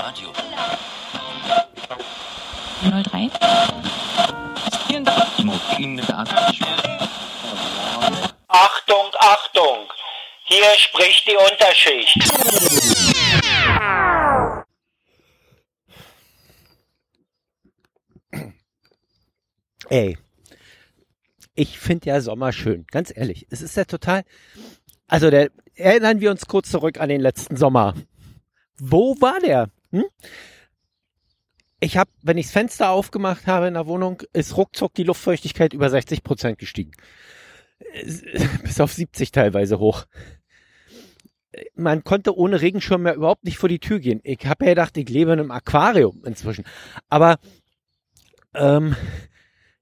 [0.00, 0.32] Radio.
[2.80, 3.30] 03.
[8.48, 9.92] Achtung, Achtung!
[10.44, 12.18] Hier spricht die Unterschicht.
[19.90, 20.16] Ey,
[21.54, 23.46] ich finde ja Sommer schön, ganz ehrlich.
[23.50, 24.24] Es ist ja total.
[25.08, 27.94] Also, der, erinnern wir uns kurz zurück an den letzten Sommer.
[28.78, 29.68] Wo war der?
[29.90, 30.04] Hm?
[31.80, 35.72] Ich habe, wenn ich das Fenster aufgemacht habe in der Wohnung, ist ruckzuck die Luftfeuchtigkeit
[35.72, 36.92] über 60 Prozent gestiegen.
[38.62, 40.06] Bis auf 70 teilweise hoch.
[41.74, 44.20] Man konnte ohne Regenschirm mehr überhaupt nicht vor die Tür gehen.
[44.22, 46.64] Ich habe ja gedacht, ich lebe in einem Aquarium inzwischen.
[47.08, 47.38] Aber
[48.54, 48.94] ähm,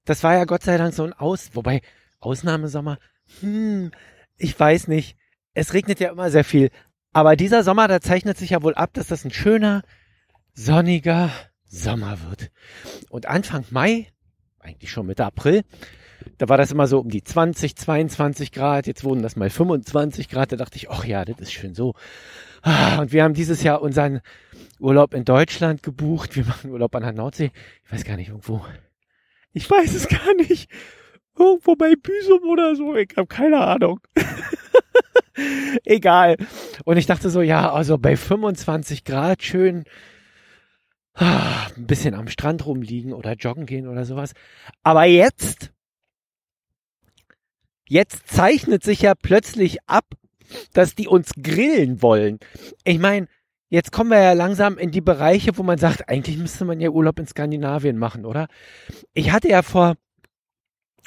[0.05, 1.81] das war ja Gott sei Dank so ein Aus, wobei
[2.19, 2.97] Ausnahmesommer,
[3.41, 3.91] hm,
[4.37, 5.17] ich weiß nicht.
[5.53, 6.71] Es regnet ja immer sehr viel.
[7.11, 9.83] Aber dieser Sommer, da zeichnet sich ja wohl ab, dass das ein schöner,
[10.53, 11.31] sonniger
[11.67, 12.51] Sommer wird.
[13.09, 14.07] Und Anfang Mai,
[14.59, 15.63] eigentlich schon Mitte April,
[16.37, 18.87] da war das immer so um die 20, 22 Grad.
[18.87, 20.51] Jetzt wurden das mal 25 Grad.
[20.51, 21.95] Da dachte ich, ach ja, das ist schön so.
[22.61, 24.21] Ah, und wir haben dieses Jahr unseren
[24.79, 26.35] Urlaub in Deutschland gebucht.
[26.35, 27.51] Wir machen Urlaub an der Nordsee.
[27.85, 28.65] Ich weiß gar nicht irgendwo.
[29.53, 30.69] Ich weiß es gar nicht.
[31.37, 32.95] Irgendwo bei Büsum oder so.
[32.95, 33.99] Ich habe keine Ahnung.
[35.85, 36.35] Egal.
[36.83, 39.85] Und ich dachte so, ja, also bei 25 Grad schön
[41.19, 44.33] ein bisschen am Strand rumliegen oder joggen gehen oder sowas.
[44.83, 45.71] Aber jetzt,
[47.87, 50.05] jetzt zeichnet sich ja plötzlich ab,
[50.73, 52.39] dass die uns grillen wollen.
[52.83, 53.27] Ich meine,
[53.69, 56.89] jetzt kommen wir ja langsam in die Bereiche, wo man sagt, eigentlich müsste man ja
[56.89, 58.47] Urlaub in Skandinavien machen, oder?
[59.13, 59.95] Ich hatte ja vor,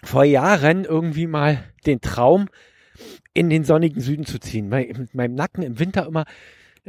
[0.04, 2.48] vor Jahren irgendwie mal den Traum,
[3.34, 4.68] in den sonnigen Süden zu ziehen.
[4.68, 6.24] Mit meinem Nacken im Winter immer,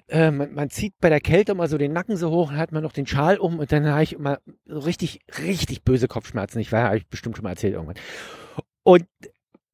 [0.08, 2.72] äh, man, man, zieht bei der Kälte immer so den Nacken so hoch, dann hat
[2.72, 6.60] man noch den Schal um und dann habe ich immer so richtig, richtig böse Kopfschmerzen.
[6.60, 7.98] Ich weiß, habe ich bestimmt schon mal erzählt irgendwann.
[8.84, 9.06] Und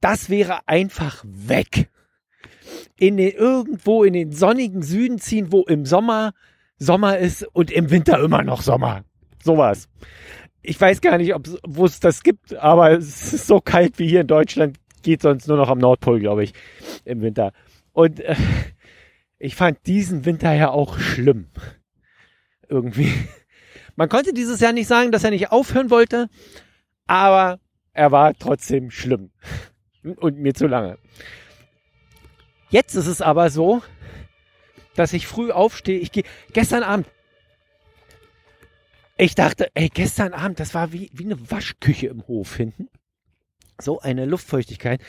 [0.01, 1.89] das wäre einfach weg.
[2.97, 6.33] In den, irgendwo in den sonnigen Süden ziehen, wo im Sommer
[6.79, 9.03] Sommer ist und im Winter immer noch Sommer.
[9.43, 9.89] Sowas.
[10.61, 11.33] Ich weiß gar nicht,
[11.67, 15.47] wo es das gibt, aber es ist so kalt wie hier in Deutschland geht sonst
[15.47, 16.53] nur noch am Nordpol, glaube ich,
[17.05, 17.53] im Winter.
[17.93, 18.35] Und äh,
[19.39, 21.47] ich fand diesen Winter ja auch schlimm.
[22.67, 23.11] Irgendwie.
[23.95, 26.29] Man konnte dieses Jahr nicht sagen, dass er nicht aufhören wollte,
[27.07, 27.59] aber
[27.93, 29.31] er war trotzdem schlimm.
[30.03, 30.97] Und mir zu lange.
[32.69, 33.81] Jetzt ist es aber so,
[34.95, 35.99] dass ich früh aufstehe.
[35.99, 36.23] Ich gehe
[36.53, 37.07] gestern Abend.
[39.17, 42.87] Ich dachte, ey, gestern Abend, das war wie, wie eine Waschküche im Hof hinten
[43.81, 45.01] so eine Luftfeuchtigkeit.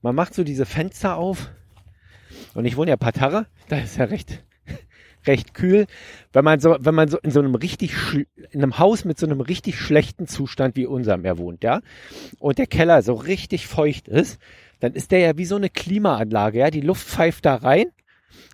[0.00, 1.50] Man macht so diese Fenster auf.
[2.54, 4.44] Und ich wohne ja Patarre, da ist ja recht,
[5.26, 5.86] recht kühl.
[6.32, 7.94] Wenn man so, wenn man so in so einem richtig,
[8.50, 11.80] in einem Haus mit so einem richtig schlechten Zustand wie unserem er wohnt, ja,
[12.38, 14.38] und der Keller so richtig feucht ist,
[14.80, 16.70] dann ist der ja wie so eine Klimaanlage, ja.
[16.70, 17.86] Die Luft pfeift da rein,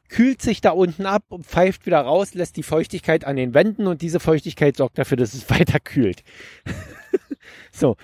[0.08, 3.87] kühlt sich da unten ab und pfeift wieder raus, lässt die Feuchtigkeit an den Wänden
[3.87, 6.22] und diese Feuchtigkeit sorgt dafür, dass es weiter kühlt.
[7.72, 7.97] so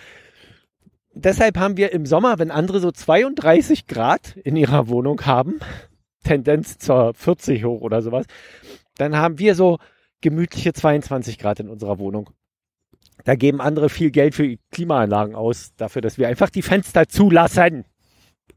[1.15, 5.61] deshalb haben wir im Sommer, wenn andere so 32 Grad in ihrer Wohnung haben,
[6.25, 8.27] Tendenz zur 40 hoch oder sowas,
[8.97, 9.79] dann haben wir so
[10.21, 12.31] gemütliche 22 Grad in unserer Wohnung.
[13.25, 17.85] Da geben andere viel Geld für Klimaanlagen aus, dafür, dass wir einfach die Fenster zulassen.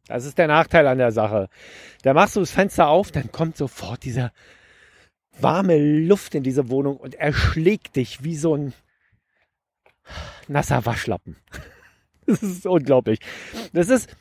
[0.08, 1.50] Das ist der Nachteil an der Sache.
[2.04, 4.32] Da machst du das Fenster auf, dann kommt sofort diese
[5.40, 8.74] warme Luft in diese Wohnung und erschlägt dich wie so ein
[10.48, 11.38] nasser Waschlappen.
[12.28, 13.20] Das ist unglaublich.
[13.72, 14.14] Das ist,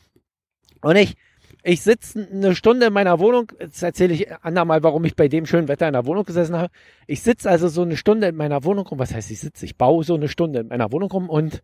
[0.80, 1.16] und ich,
[1.64, 5.46] ich sitze eine Stunde in meiner Wohnung, jetzt erzähle ich andermal, warum ich bei dem
[5.46, 6.72] schönen Wetter in der Wohnung gesessen habe.
[7.08, 9.64] Ich sitze also so eine Stunde in meiner Wohnung rum, was heißt ich sitze?
[9.64, 11.62] Ich baue so eine Stunde in meiner Wohnung rum und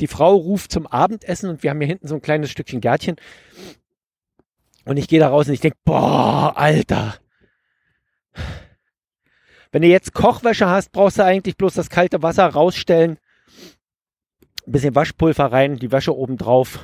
[0.00, 3.16] die Frau ruft zum Abendessen und wir haben hier hinten so ein kleines Stückchen Gärtchen.
[4.84, 7.14] Und ich gehe da raus und ich denke, boah, Alter.
[9.72, 13.18] Wenn du jetzt Kochwäsche hast, brauchst du eigentlich bloß das kalte Wasser rausstellen
[14.66, 16.80] ein bisschen Waschpulver rein, die Wäsche oben drauf,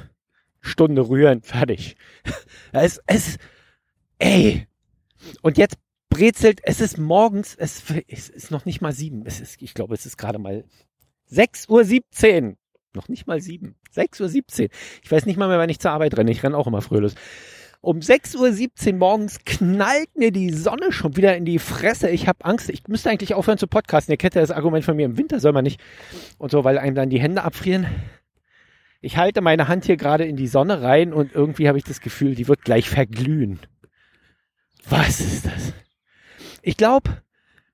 [0.61, 1.97] Stunde rühren, fertig.
[2.75, 3.37] Es, es,
[4.19, 4.67] ey.
[5.43, 5.77] Und jetzt
[6.09, 9.27] brezelt, es ist morgens, es, es ist noch nicht mal sieben.
[9.27, 10.65] Es ist, ich glaube, es ist gerade mal
[11.31, 12.57] 6.17 Uhr.
[12.95, 13.77] Noch nicht mal sieben.
[13.95, 14.69] 6.17 Uhr.
[15.03, 16.31] Ich weiß nicht mal mehr, wann ich zur Arbeit renne.
[16.31, 17.15] Ich renne auch immer früh los.
[17.85, 22.11] Um 6.17 Uhr morgens knallt mir die Sonne schon wieder in die Fresse.
[22.11, 22.71] Ich habe Angst.
[22.71, 24.13] Ich müsste eigentlich aufhören zu podcasten.
[24.13, 25.81] Ihr kennt ja das Argument von mir, im Winter soll man nicht.
[26.39, 27.89] Und so, weil einem dann die Hände abfrieren.
[29.01, 32.01] Ich halte meine Hand hier gerade in die Sonne rein und irgendwie habe ich das
[32.01, 33.59] Gefühl, die wird gleich verglühen.
[34.89, 35.73] Was ist das?
[36.63, 37.21] Ich glaube,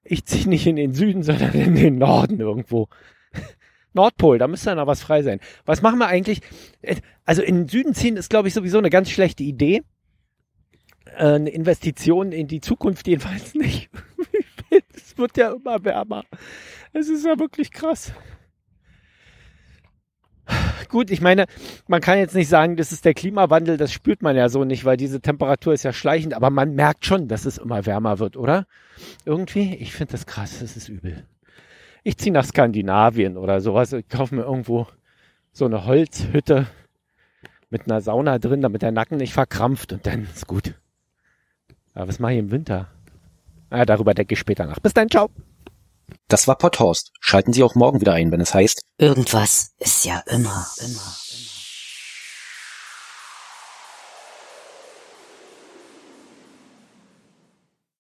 [0.04, 2.88] ich ziehe nicht in den Süden, sondern in den Norden irgendwo.
[3.92, 5.40] Nordpol, da müsste dann noch was frei sein.
[5.66, 6.40] Was machen wir eigentlich?
[7.26, 9.82] Also in den Süden ziehen ist, glaube ich, sowieso eine ganz schlechte Idee.
[11.16, 13.90] Äh, eine Investition in die Zukunft jedenfalls nicht.
[14.94, 16.24] es wird ja immer wärmer.
[16.92, 18.12] Es ist ja wirklich krass.
[20.88, 21.44] Gut, ich meine,
[21.86, 24.86] man kann jetzt nicht sagen, das ist der Klimawandel, das spürt man ja so nicht,
[24.86, 28.38] weil diese Temperatur ist ja schleichend, aber man merkt schon, dass es immer wärmer wird,
[28.38, 28.66] oder?
[29.26, 31.26] Irgendwie, ich finde das krass, das ist übel.
[32.04, 34.86] Ich ziehe nach Skandinavien oder sowas, ich kaufe mir irgendwo
[35.52, 36.66] so eine Holzhütte
[37.68, 40.72] mit einer Sauna drin, damit der Nacken nicht verkrampft und dann ist gut.
[41.98, 42.86] Aber was mache ich im Winter?
[43.70, 44.78] Ah, darüber denke ich später nach.
[44.78, 45.30] Bis dann, ciao.
[46.28, 47.10] Das war Potthorst.
[47.18, 51.16] Schalten Sie auch morgen wieder ein, wenn es heißt Irgendwas ist ja immer, immer.